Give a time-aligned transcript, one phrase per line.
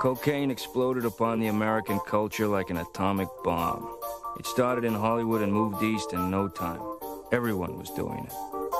[0.00, 3.96] Cocaine exploded upon the American culture like an atomic bomb.
[4.38, 6.82] It started in Hollywood and moved east in no time.
[7.32, 8.32] Everyone was doing it.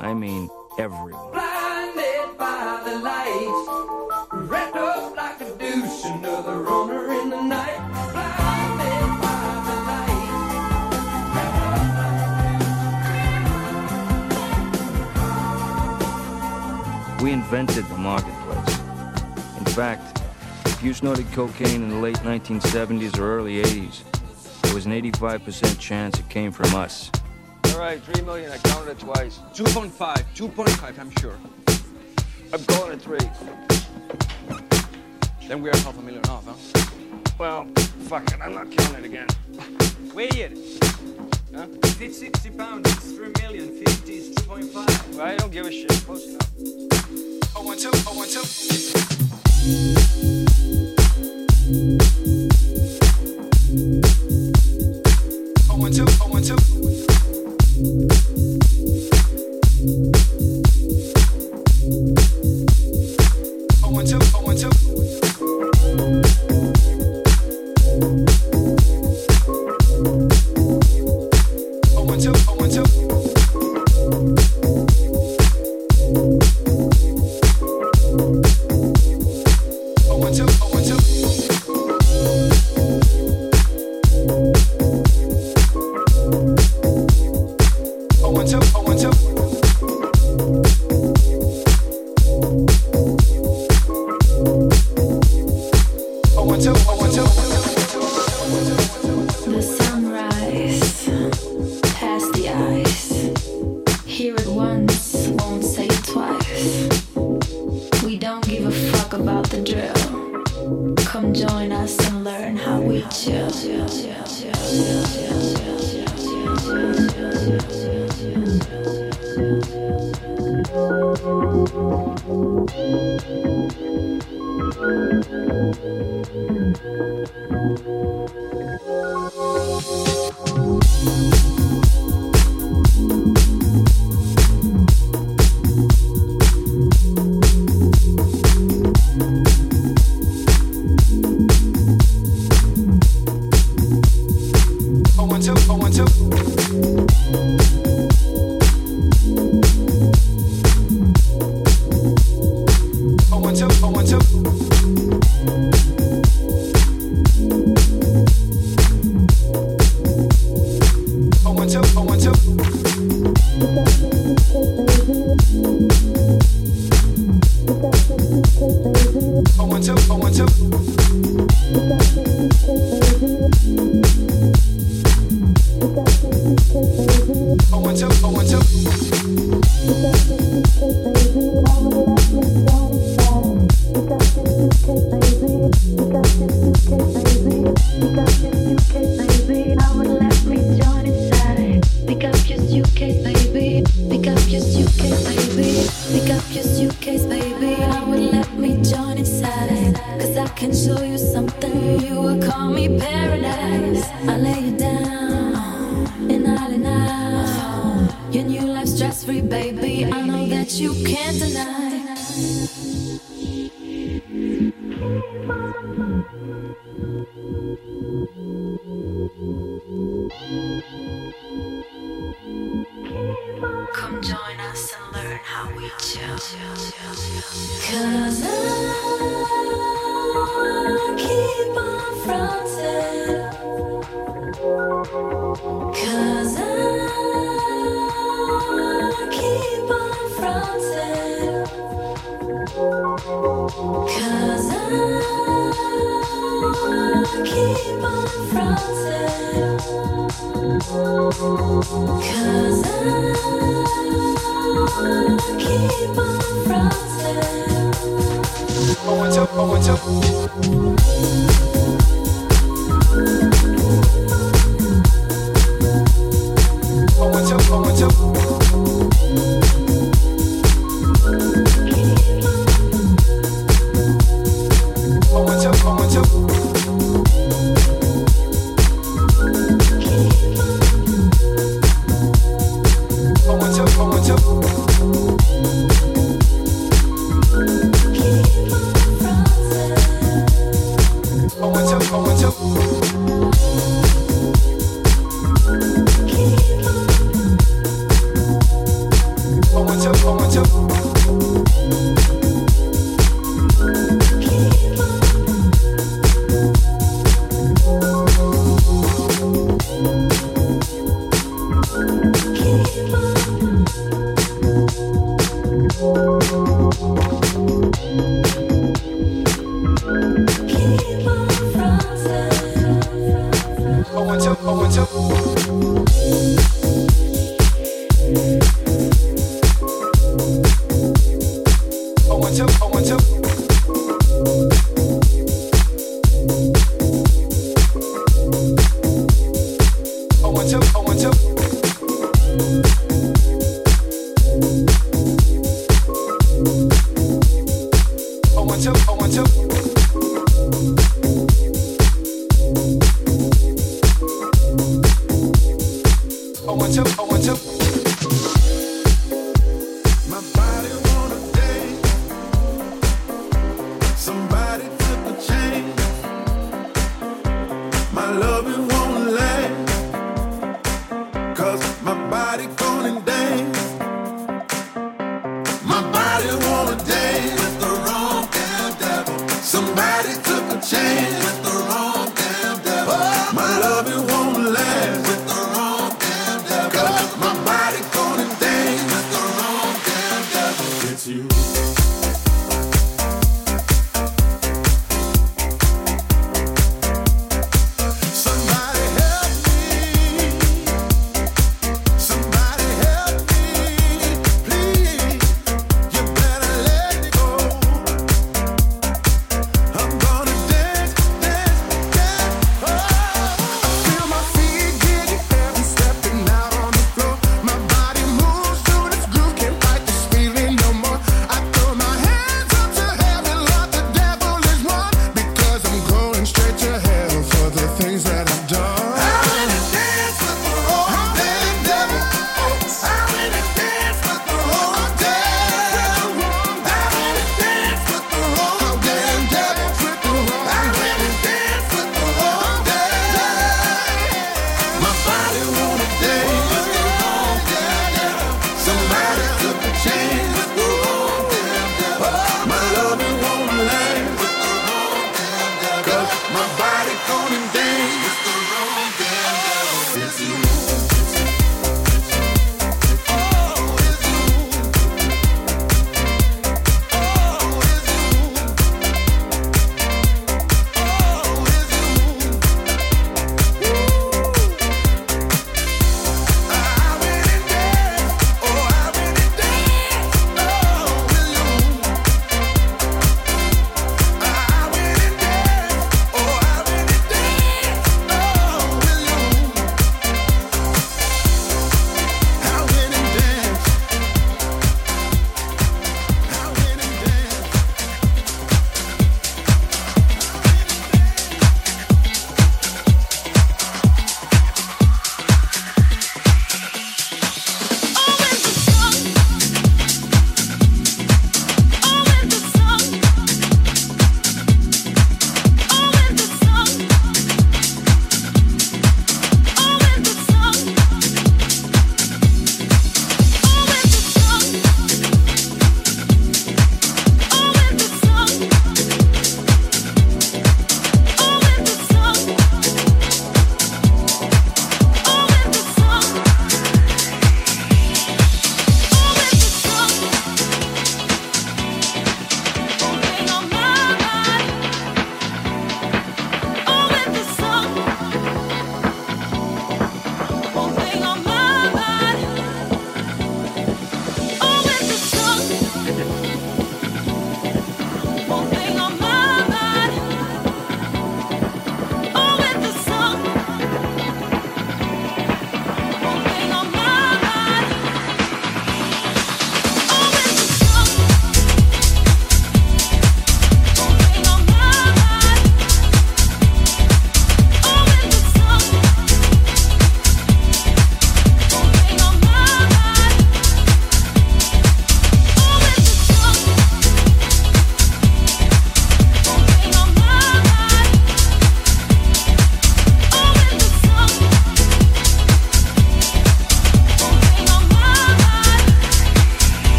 [0.00, 1.32] I mean, everyone.
[1.32, 3.68] Blinded by the lights,
[4.50, 7.78] wrapped up like a douche, another runner in the night.
[8.12, 9.62] Blinded by
[17.18, 18.78] the We invented the marketplace.
[19.58, 20.17] In fact,
[20.82, 24.02] you snorted cocaine in the late 1970s or early 80s,
[24.62, 27.10] there was an 85% chance it came from us.
[27.66, 28.52] All right, three million.
[28.52, 29.38] I counted it twice.
[29.54, 29.90] 2.5,
[30.36, 31.36] 2.5, I'm sure.
[32.52, 33.18] I'm calling it three.
[35.48, 36.54] Then we are half a million off, huh?
[37.38, 37.66] Well,
[38.08, 38.40] fuck it.
[38.40, 39.26] I'm not counting it again.
[40.14, 40.58] Weigh it.
[41.54, 41.66] Huh?
[41.82, 43.84] If it's 60 pounds, it's 3 million.
[43.84, 45.16] 50 is 2.5.
[45.16, 45.90] Well, I don't give a shit.
[46.04, 46.50] Close enough.
[47.56, 49.17] Oh, one, two, oh, one, two.
[49.70, 49.98] Oh,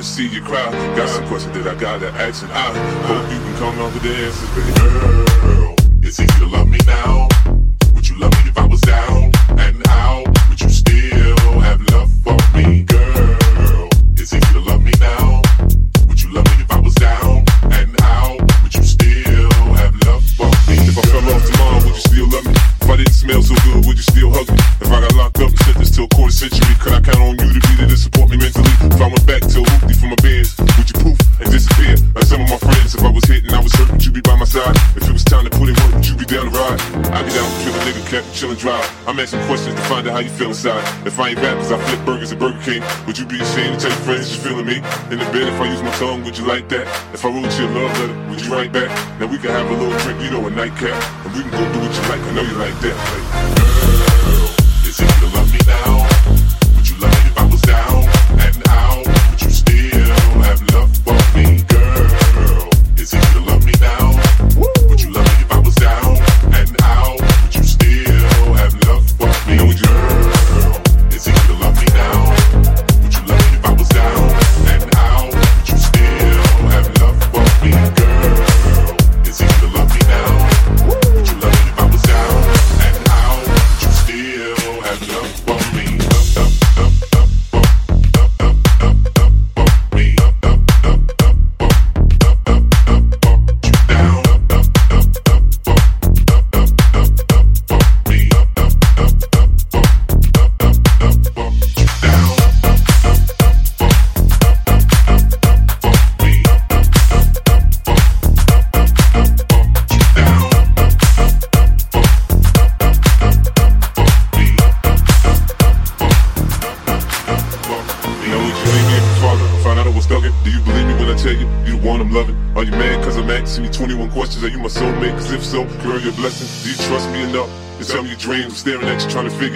[0.00, 0.70] to see you cry.
[0.96, 2.72] Got some questions that I gotta ask, and I
[3.06, 4.69] hope you can come up with the answers.
[39.10, 40.86] I'm asking questions to find out how you feel inside.
[41.04, 42.80] If I ain't rappers, I flip burgers at Burger King.
[43.08, 44.76] Would you be ashamed to tell your friends you're feeling me?
[45.10, 46.86] In the bed, if I use my tongue, would you like that?
[47.12, 48.88] If I wrote you a love letter, would you write back?
[49.18, 50.94] Now we can have a little drink, you know, a nightcap.
[51.26, 53.19] And we can go do what you like, I know you like that.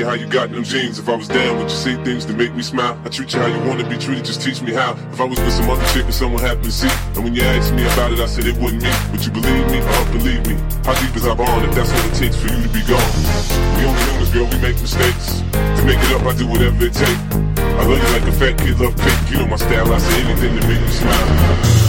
[0.04, 0.98] you how you got them jeans.
[0.98, 2.98] If I was down, would you say things to make me smile?
[3.04, 4.92] I treat you how you wanna be treated, just teach me how.
[5.12, 7.42] If I was with some other chick and someone happened to see, and when you
[7.42, 8.92] asked me about it, I said it wasn't me.
[9.12, 10.56] Would you believe me or believe me?
[10.84, 13.12] How deep is our bond if that's what it takes for you to be gone?
[13.76, 15.40] We only humans, girl, we make mistakes.
[15.52, 17.22] To make it up, I do whatever it takes.
[17.56, 19.30] I love you like a fat kid love cake.
[19.30, 21.83] You know my style, I say anything to make you smile.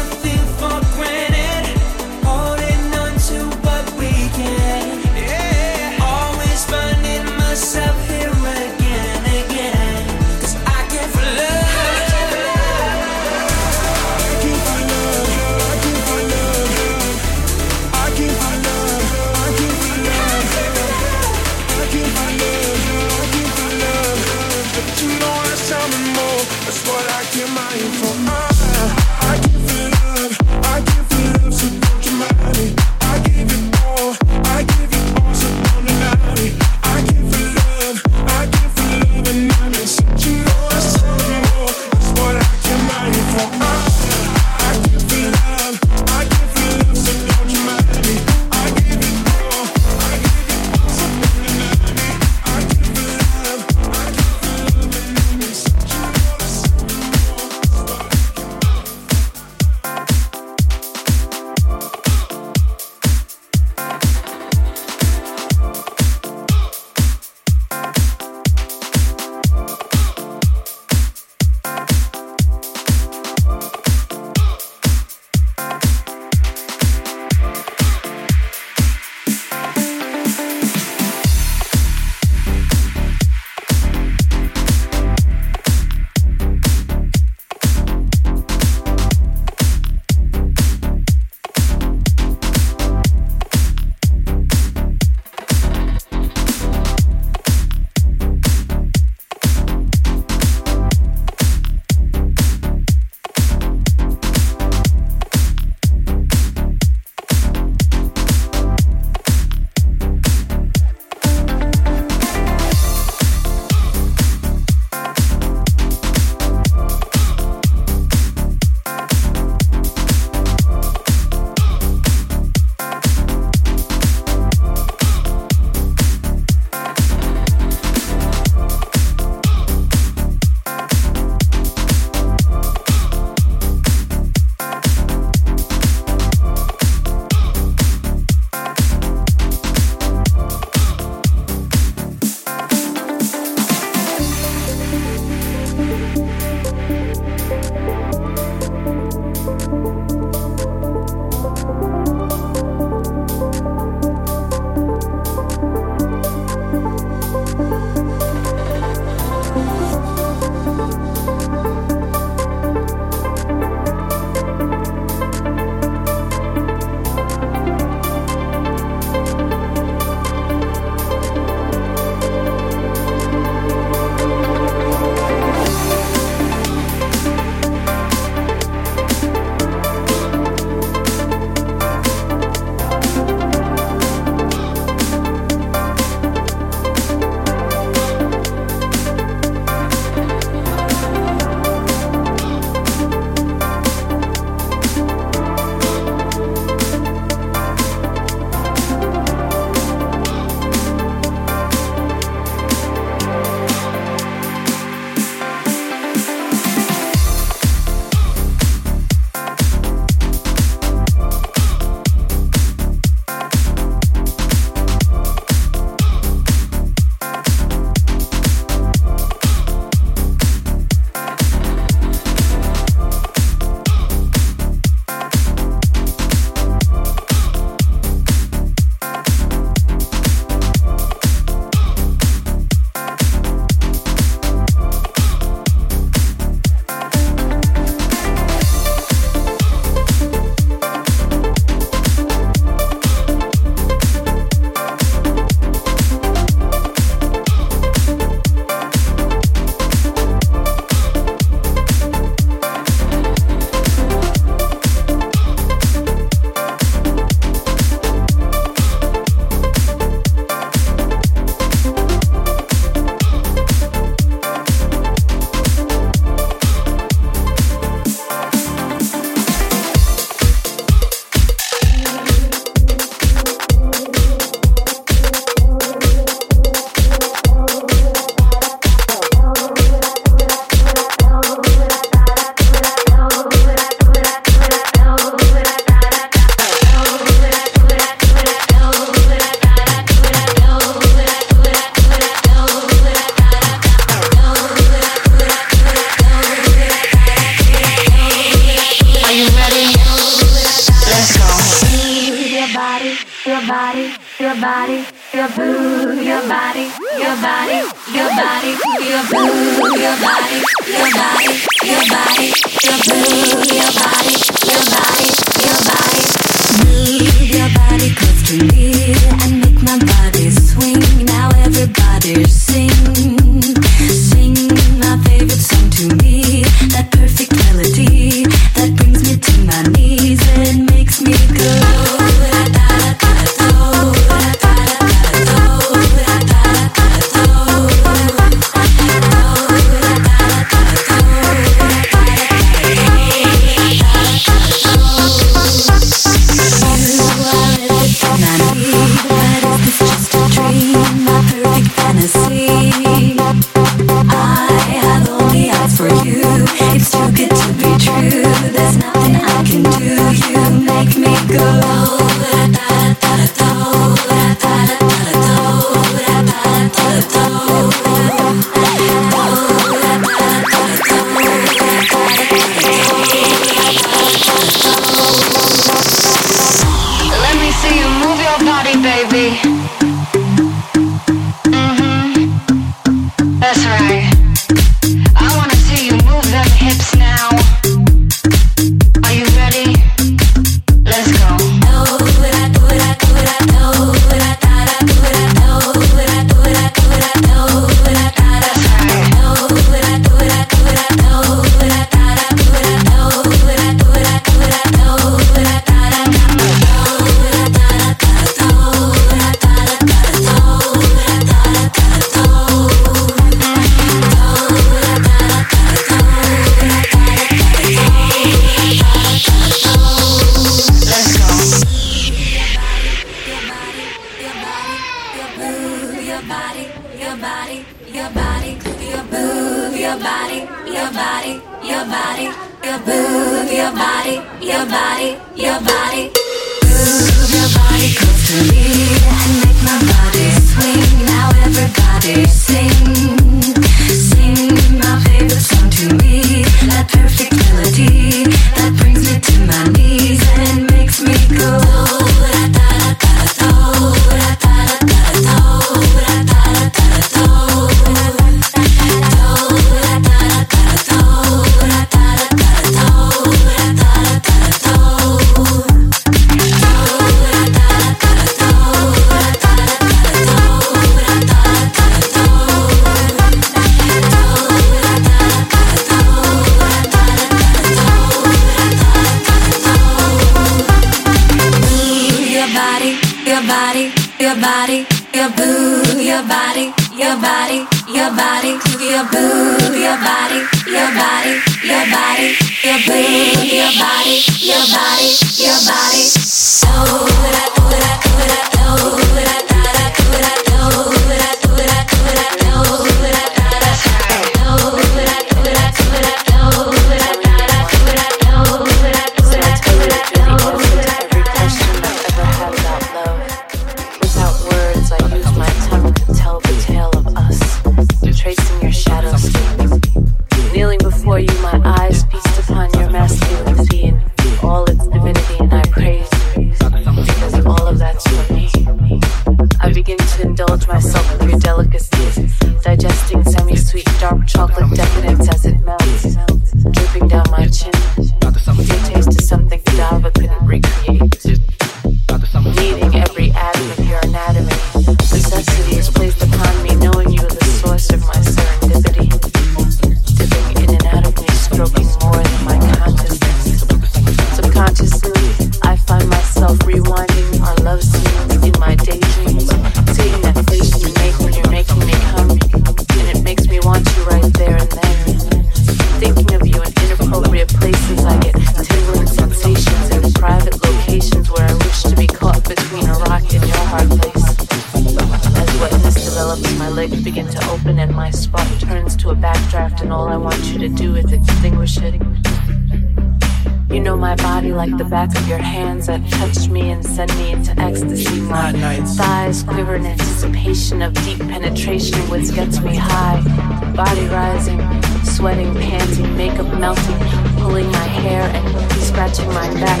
[599.44, 600.00] scratching my back.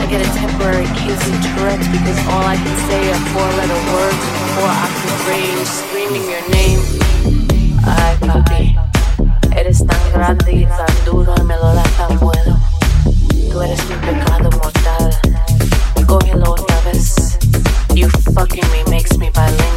[0.00, 4.20] I get a temporary case of Tourette's because all I can say are four-letter words,
[4.44, 6.80] before I can range, screaming your name.
[7.86, 8.76] Ay, papi,
[9.56, 12.58] eres tan grande y tan duro, me lo das tan bueno.
[13.50, 15.10] Tú eres mi pecado mortal.
[16.06, 17.38] Cógelo otra vez.
[17.94, 19.73] You fucking me makes me bilingual.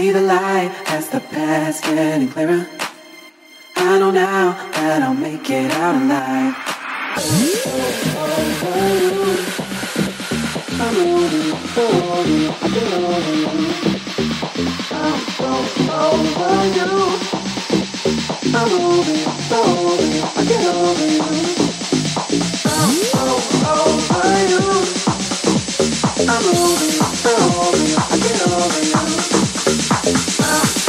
[0.00, 2.66] see the light as the past getting clearer.
[3.76, 6.54] I know now that I'll make it out alive.
[10.82, 12.44] I'm rolling, rolling,
[12.76, 13.40] rolling.
[15.00, 15.50] I'm so
[16.06, 16.90] over you.
[18.58, 20.22] I'm over you.
[20.38, 21.28] I get over you.
[22.76, 23.24] I'm so
[23.76, 24.64] over you.
[26.32, 26.86] I'm over
[27.84, 27.96] you.
[28.10, 29.19] I get over you.
[30.42, 30.80] Oh.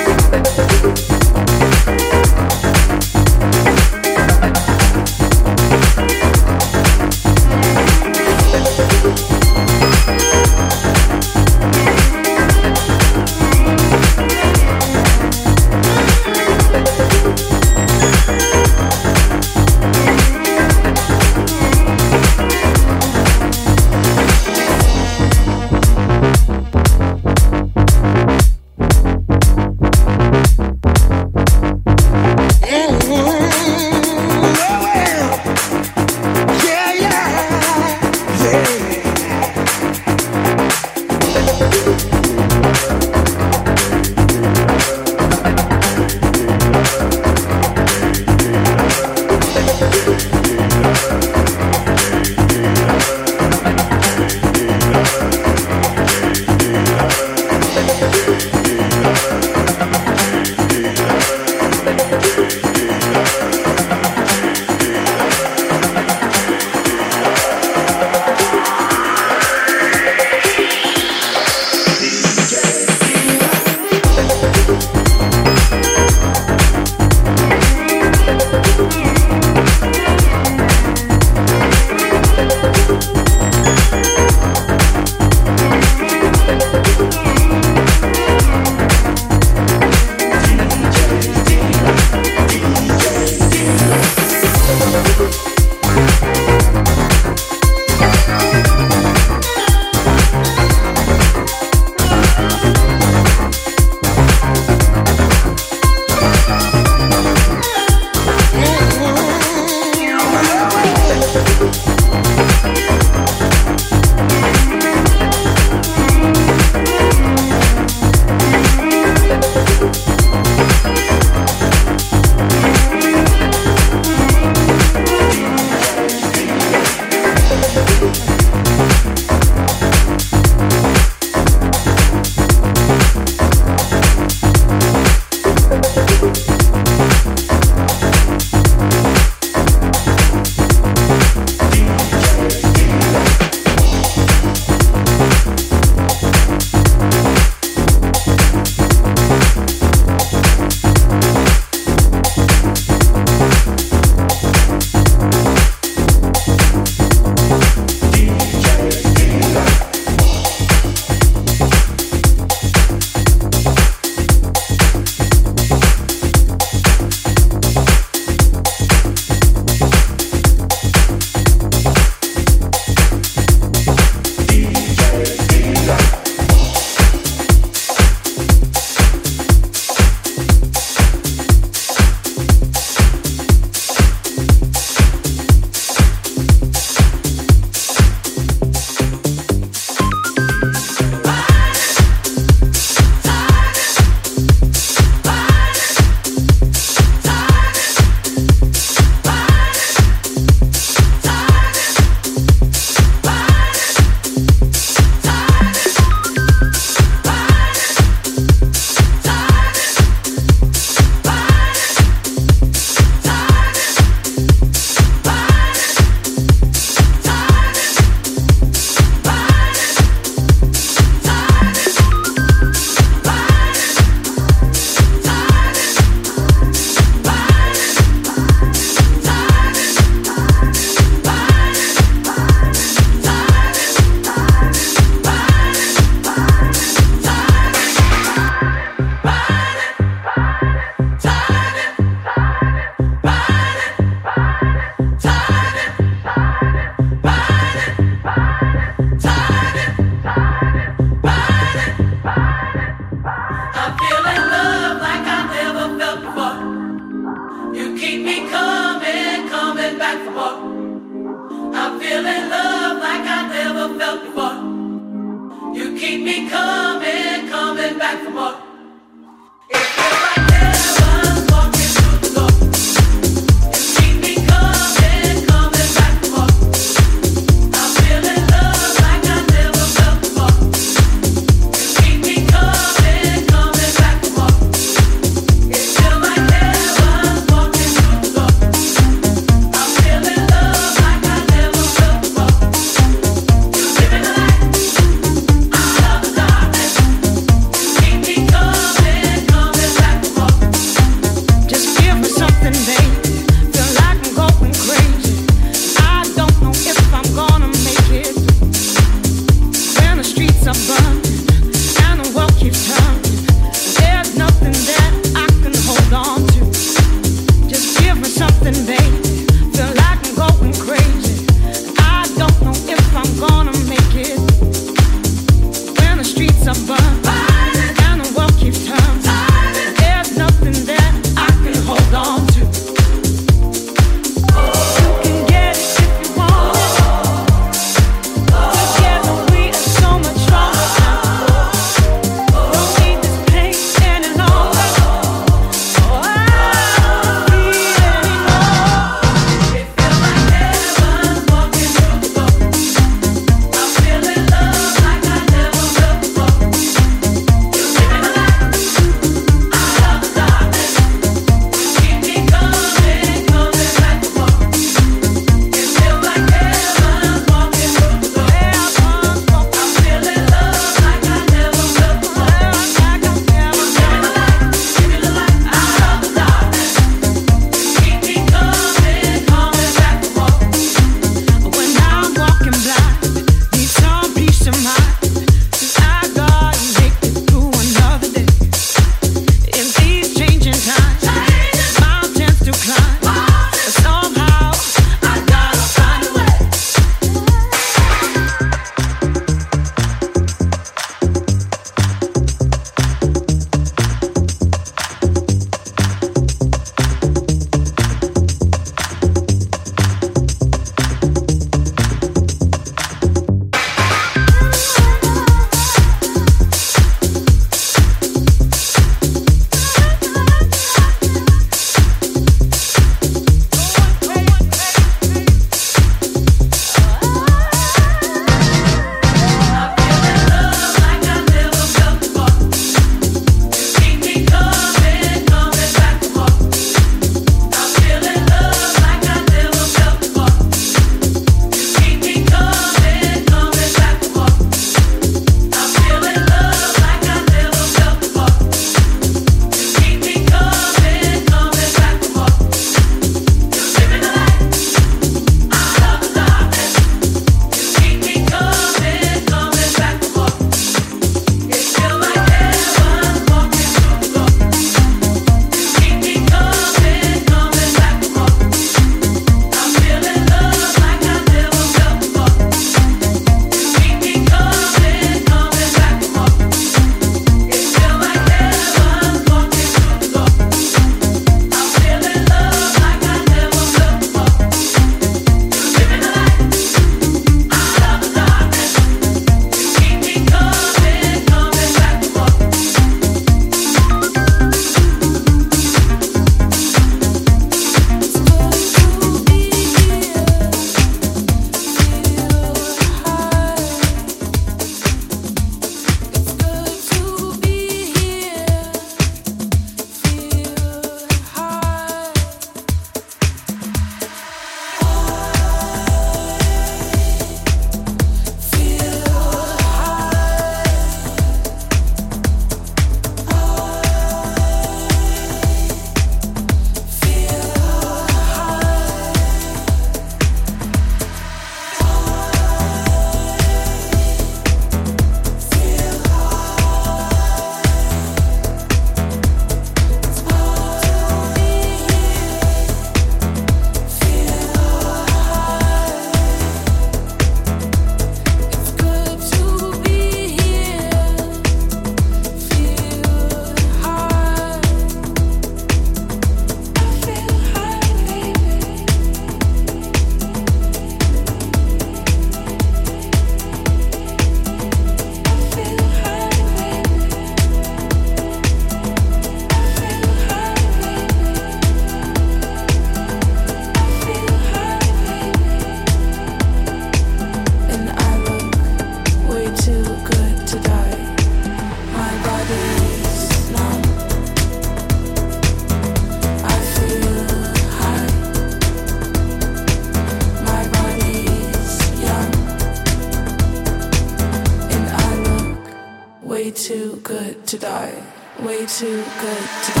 [598.81, 600.00] Way too good to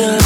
[0.00, 0.21] Almost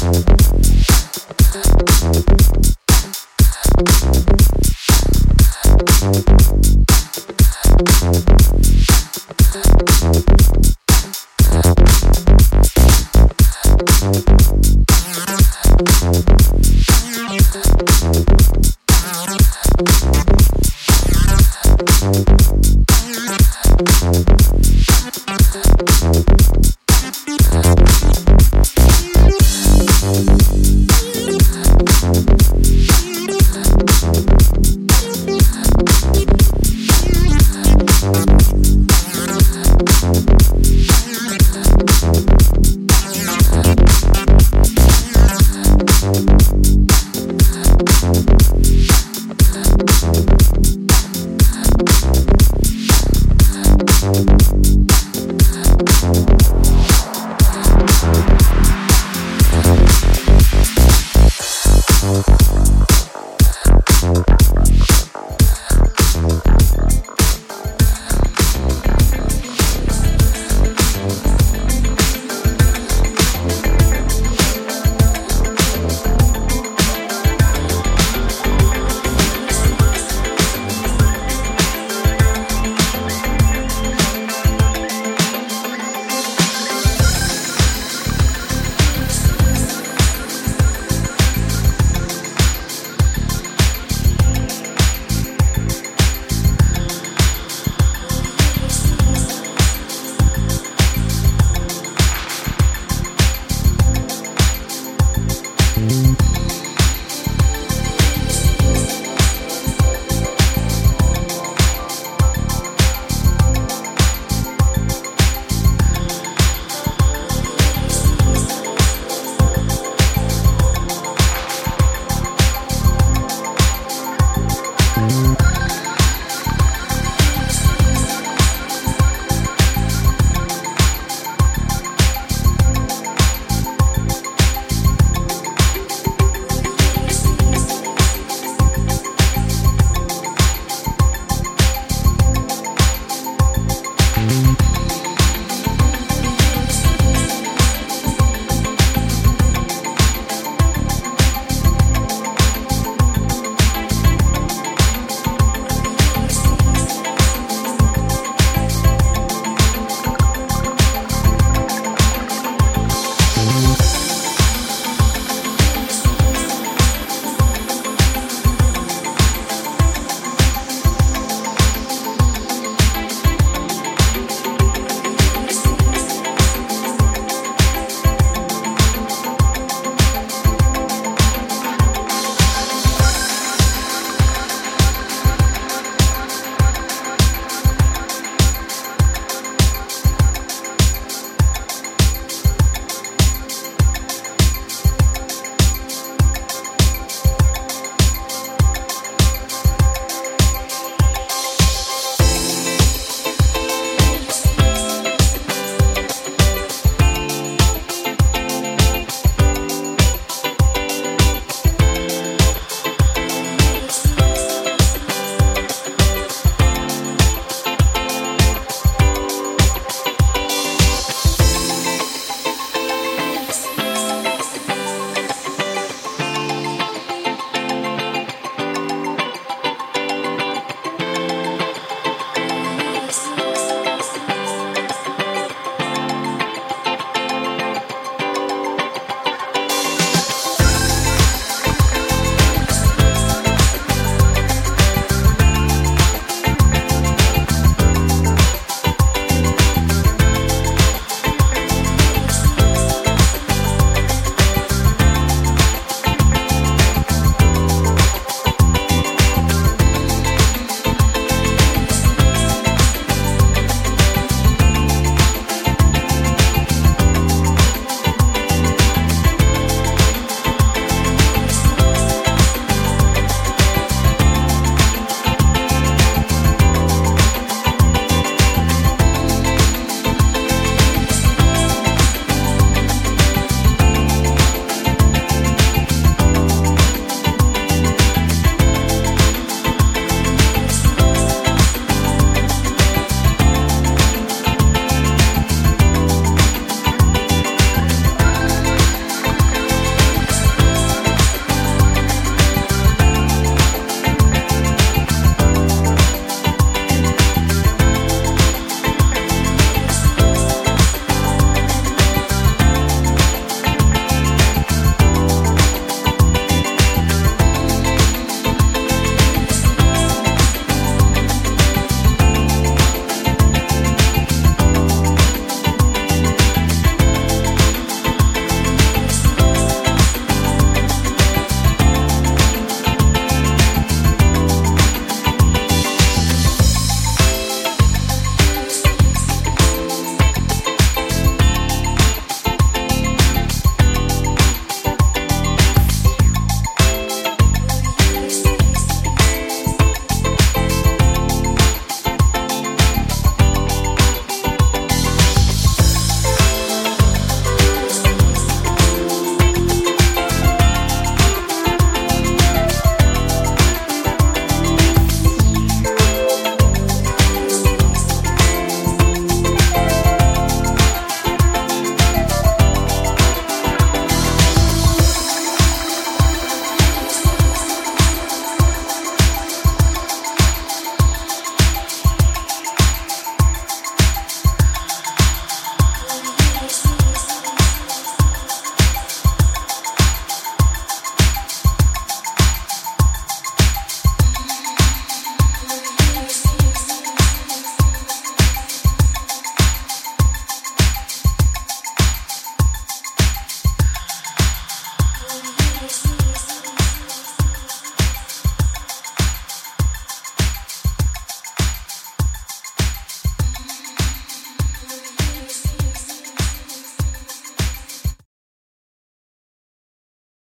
[0.00, 0.29] Thank